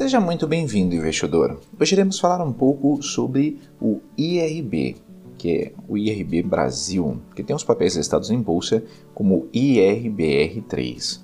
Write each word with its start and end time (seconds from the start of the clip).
Seja 0.00 0.18
muito 0.18 0.46
bem-vindo, 0.46 0.94
investidor. 0.94 1.60
Hoje 1.78 1.94
iremos 1.94 2.18
falar 2.18 2.42
um 2.42 2.54
pouco 2.54 3.02
sobre 3.02 3.60
o 3.78 4.00
IRB, 4.16 4.96
que 5.36 5.50
é 5.52 5.72
o 5.86 5.98
IRB 5.98 6.42
Brasil, 6.42 7.20
que 7.36 7.42
tem 7.42 7.54
os 7.54 7.62
papéis 7.62 7.96
listados 7.96 8.30
em 8.30 8.40
bolsa 8.40 8.82
como 9.12 9.46
IRBR3. 9.52 11.20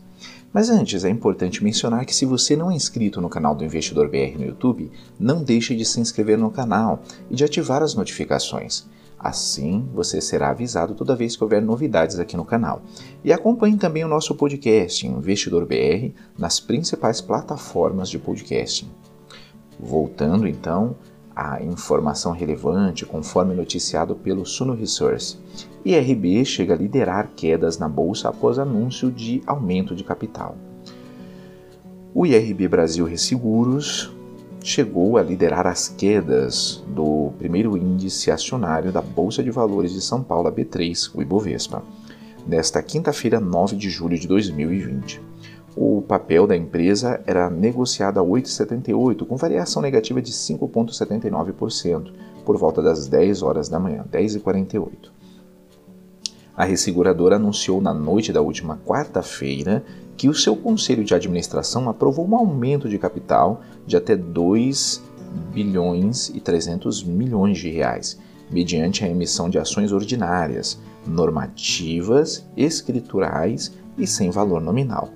Mas 0.52 0.68
antes, 0.68 1.06
é 1.06 1.08
importante 1.08 1.64
mencionar 1.64 2.04
que 2.04 2.14
se 2.14 2.26
você 2.26 2.54
não 2.54 2.70
é 2.70 2.74
inscrito 2.74 3.18
no 3.18 3.30
canal 3.30 3.54
do 3.54 3.64
Investidor 3.64 4.10
BR 4.10 4.36
no 4.38 4.44
YouTube, 4.44 4.92
não 5.18 5.42
deixe 5.42 5.74
de 5.74 5.86
se 5.86 5.98
inscrever 5.98 6.36
no 6.36 6.50
canal 6.50 7.02
e 7.30 7.34
de 7.34 7.44
ativar 7.44 7.82
as 7.82 7.94
notificações. 7.94 8.86
Assim, 9.26 9.84
você 9.92 10.20
será 10.20 10.50
avisado 10.50 10.94
toda 10.94 11.16
vez 11.16 11.34
que 11.34 11.42
houver 11.42 11.60
novidades 11.60 12.20
aqui 12.20 12.36
no 12.36 12.44
canal. 12.44 12.82
E 13.24 13.32
acompanhe 13.32 13.76
também 13.76 14.04
o 14.04 14.08
nosso 14.08 14.36
podcast 14.36 15.04
Investidor 15.04 15.66
BR 15.66 16.14
nas 16.38 16.60
principais 16.60 17.20
plataformas 17.20 18.08
de 18.08 18.20
podcasting. 18.20 18.88
Voltando 19.80 20.46
então 20.46 20.94
à 21.34 21.60
informação 21.60 22.30
relevante, 22.30 23.04
conforme 23.04 23.52
noticiado 23.52 24.14
pelo 24.14 24.46
Suno 24.46 24.74
Resource, 24.74 25.38
IRB 25.84 26.44
chega 26.44 26.74
a 26.74 26.78
liderar 26.78 27.32
quedas 27.34 27.78
na 27.78 27.88
bolsa 27.88 28.28
após 28.28 28.60
anúncio 28.60 29.10
de 29.10 29.42
aumento 29.44 29.92
de 29.92 30.04
capital. 30.04 30.56
O 32.14 32.24
IRB 32.24 32.68
Brasil 32.68 33.04
Resseguros 33.04 34.15
chegou 34.66 35.16
a 35.16 35.22
liderar 35.22 35.64
as 35.64 35.88
quedas 35.88 36.82
do 36.88 37.30
primeiro 37.38 37.76
índice 37.76 38.32
acionário 38.32 38.90
da 38.90 39.00
Bolsa 39.00 39.40
de 39.40 39.48
Valores 39.48 39.92
de 39.92 40.00
São 40.00 40.24
Paulo, 40.24 40.48
a 40.48 40.52
B3, 40.52 41.12
o 41.14 41.22
Ibovespa, 41.22 41.84
nesta 42.44 42.82
quinta-feira, 42.82 43.38
9 43.38 43.76
de 43.76 43.88
julho 43.88 44.18
de 44.18 44.26
2020. 44.26 45.22
O 45.76 46.02
papel 46.02 46.48
da 46.48 46.56
empresa 46.56 47.22
era 47.28 47.48
negociado 47.48 48.18
a 48.18 48.24
8,78, 48.24 49.24
com 49.24 49.36
variação 49.36 49.80
negativa 49.80 50.20
de 50.20 50.32
5,79%, 50.32 52.10
por 52.44 52.56
volta 52.56 52.82
das 52.82 53.06
10 53.06 53.42
horas 53.42 53.68
da 53.68 53.78
manhã, 53.78 54.04
10h48. 54.10 55.10
A 56.56 56.64
resseguradora 56.64 57.36
anunciou 57.36 57.80
na 57.80 57.94
noite 57.94 58.32
da 58.32 58.40
última 58.40 58.80
quarta-feira 58.84 59.84
que 60.16 60.28
o 60.28 60.34
seu 60.34 60.56
conselho 60.56 61.04
de 61.04 61.14
administração 61.14 61.88
aprovou 61.88 62.26
um 62.26 62.36
aumento 62.36 62.88
de 62.88 62.98
capital 62.98 63.60
de 63.86 63.96
até 63.96 64.16
2 64.16 65.02
bilhões 65.52 66.30
e 66.30 66.40
300 66.40 67.04
milhões 67.04 67.58
de 67.58 67.68
reais, 67.68 68.18
mediante 68.50 69.04
a 69.04 69.08
emissão 69.08 69.50
de 69.50 69.58
ações 69.58 69.92
ordinárias, 69.92 70.78
normativas, 71.06 72.44
escriturais 72.56 73.72
e 73.98 74.06
sem 74.06 74.30
valor 74.30 74.60
nominal. 74.60 75.10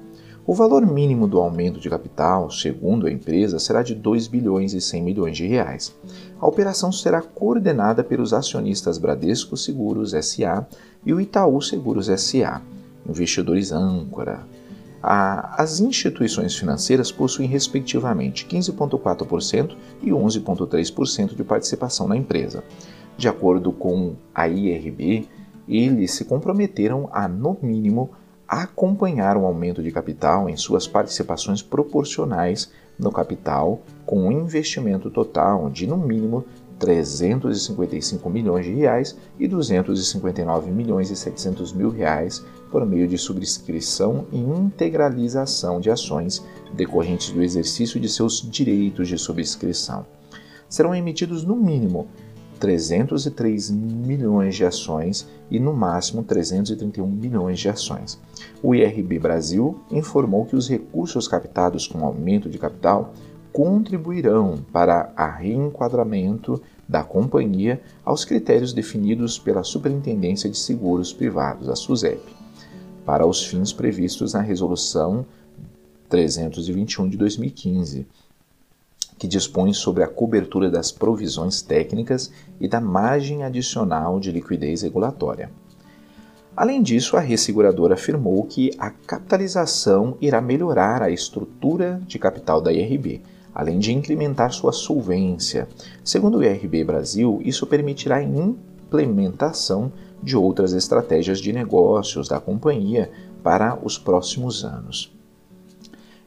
O 0.46 0.54
valor 0.54 0.84
mínimo 0.84 1.28
do 1.28 1.38
aumento 1.38 1.78
de 1.78 1.88
capital, 1.88 2.50
segundo 2.50 3.06
a 3.06 3.10
empresa, 3.10 3.58
será 3.58 3.82
de 3.82 3.94
2 3.94 4.26
bilhões 4.26 4.74
e 4.74 4.80
100 4.80 5.02
milhões 5.02 5.36
de 5.36 5.46
reais. 5.46 5.94
A 6.40 6.46
operação 6.46 6.90
será 6.90 7.22
coordenada 7.22 8.02
pelos 8.02 8.32
acionistas 8.32 8.98
Bradesco 8.98 9.56
Seguros 9.56 10.10
SA 10.10 10.66
e 11.06 11.12
o 11.12 11.20
Itaú 11.20 11.60
Seguros 11.62 12.06
SA, 12.06 12.62
investidores 13.06 13.70
âncora, 13.70 14.44
as 15.02 15.80
instituições 15.80 16.56
financeiras 16.56 17.10
possuem 17.10 17.48
respectivamente 17.48 18.46
15,4% 18.46 19.74
e 20.02 20.10
11,3% 20.10 21.34
de 21.34 21.42
participação 21.42 22.06
na 22.06 22.16
empresa. 22.16 22.62
De 23.16 23.28
acordo 23.28 23.72
com 23.72 24.14
a 24.34 24.48
IRB, 24.48 25.28
eles 25.68 26.12
se 26.12 26.24
comprometeram 26.24 27.08
a, 27.12 27.28
no 27.28 27.56
mínimo, 27.62 28.10
acompanhar 28.46 29.36
o 29.36 29.46
aumento 29.46 29.83
de 29.83 29.92
capital 29.92 30.48
em 30.48 30.56
suas 30.56 30.86
participações 30.86 31.62
proporcionais 31.62 32.70
no 32.98 33.12
capital, 33.12 33.80
com 34.05 34.27
um 34.27 34.33
investimento 34.33 35.10
total 35.10 35.70
de, 35.70 35.86
no 35.86 35.96
mínimo, 35.96 36.44
355 36.80 38.29
milhões 38.30 38.64
de 38.64 38.73
reais 38.73 39.17
e 39.39 39.46
259 39.46 40.70
milhões 40.70 41.11
e 41.11 41.17
700 41.17 41.74
mil 41.74 41.91
reais 41.91 42.42
por 42.70 42.86
meio 42.86 43.07
de 43.07 43.18
subscrição 43.18 44.27
e 44.33 44.39
integralização 44.39 45.79
de 45.79 45.90
ações 45.90 46.42
decorrentes 46.73 47.30
do 47.30 47.42
exercício 47.42 48.01
de 48.01 48.08
seus 48.08 48.40
direitos 48.51 49.07
de 49.08 49.19
subscrição. 49.19 50.07
Serão 50.69 50.95
emitidos 50.95 51.45
no 51.45 51.55
mínimo 51.55 52.08
303 52.58 53.70
milhões 53.70 54.55
de 54.55 54.64
ações 54.64 55.27
e 55.51 55.58
no 55.58 55.73
máximo 55.73 56.23
331 56.23 57.07
milhões 57.07 57.58
de 57.58 57.69
ações. 57.69 58.19
O 58.63 58.74
IRB 58.74 59.19
Brasil 59.19 59.80
informou 59.90 60.45
que 60.45 60.55
os 60.55 60.69
recursos 60.69 61.27
captados 61.27 61.86
com 61.86 62.05
aumento 62.05 62.48
de 62.48 62.58
capital 62.58 63.13
contribuirão 63.52 64.64
para 64.72 65.12
a 65.16 65.28
reenquadramento 65.28 66.61
da 66.88 67.05
companhia 67.05 67.80
aos 68.05 68.24
critérios 68.24 68.72
definidos 68.72 69.38
pela 69.38 69.62
Superintendência 69.62 70.50
de 70.50 70.58
Seguros 70.58 71.12
Privados, 71.12 71.68
a 71.68 71.77
SUSEP, 71.77 72.20
para 73.05 73.27
os 73.27 73.44
fins 73.44 73.72
previstos 73.72 74.34
na 74.34 74.40
Resolução 74.40 75.24
321 76.08 77.08
de 77.08 77.16
2015, 77.16 78.06
que 79.18 79.28
dispõe 79.28 79.72
sobre 79.72 80.02
a 80.02 80.08
cobertura 80.08 80.70
das 80.70 80.90
provisões 80.90 81.62
técnicas 81.62 82.33
e 82.60 82.66
da 82.66 82.80
margem 82.80 83.44
adicional 83.44 84.18
de 84.18 84.33
liquidez 84.33 84.83
regulatória. 84.83 85.50
Além 86.56 86.83
disso, 86.83 87.16
a 87.16 87.20
resseguradora 87.20 87.94
afirmou 87.94 88.44
que 88.44 88.70
a 88.78 88.90
capitalização 88.90 90.16
irá 90.20 90.40
melhorar 90.40 91.02
a 91.02 91.10
estrutura 91.10 92.00
de 92.06 92.18
capital 92.18 92.60
da 92.60 92.72
IRB, 92.72 93.22
além 93.55 93.78
de 93.78 93.92
incrementar 93.92 94.52
sua 94.52 94.72
solvência. 94.72 95.68
Segundo 96.05 96.38
o 96.38 96.44
IRB 96.44 96.84
Brasil, 96.84 97.40
isso 97.44 97.66
permitirá 97.66 98.16
a 98.16 98.22
implementação 98.22 99.92
de 100.22 100.36
outras 100.36 100.72
estratégias 100.72 101.38
de 101.38 101.52
negócios 101.52 102.28
da 102.28 102.40
companhia 102.40 103.10
para 103.42 103.78
os 103.83 103.98
próximos 103.98 104.64
anos. 104.64 105.12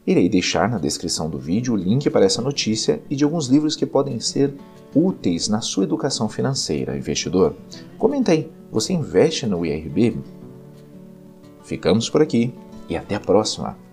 Irei 0.06 0.28
deixar 0.28 0.68
na 0.68 0.78
descrição 0.78 1.30
do 1.30 1.38
vídeo 1.38 1.72
o 1.72 1.76
link 1.76 2.10
para 2.10 2.26
essa 2.26 2.42
notícia 2.42 3.00
e 3.08 3.16
de 3.16 3.24
alguns 3.24 3.46
livros 3.46 3.74
que 3.74 3.86
podem 3.86 4.20
ser 4.20 4.52
úteis 4.94 5.48
na 5.48 5.60
sua 5.60 5.84
educação 5.84 6.28
financeira, 6.28 6.96
investidor. 6.96 7.54
Comenta 7.98 8.32
aí, 8.32 8.50
você 8.70 8.92
investe 8.92 9.46
no 9.46 9.64
IRB? 9.64 10.18
Ficamos 11.62 12.10
por 12.10 12.20
aqui 12.20 12.52
e 12.88 12.96
até 12.96 13.14
a 13.14 13.20
próxima! 13.20 13.83